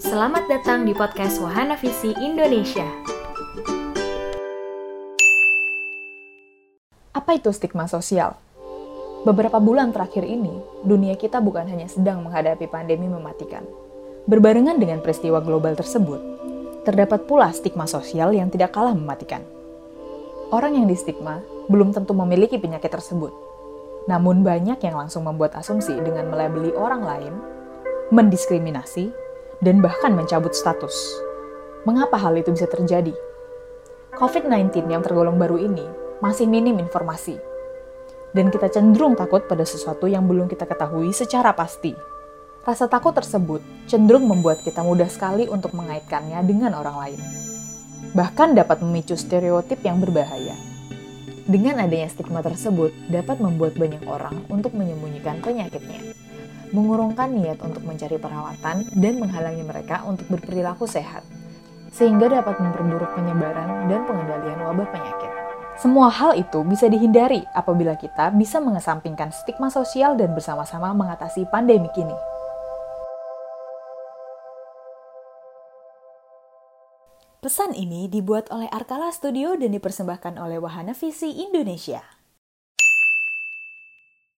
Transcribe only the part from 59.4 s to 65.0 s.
mereka untuk berperilaku sehat, sehingga dapat memperburuk penyebaran dan pengendalian wabah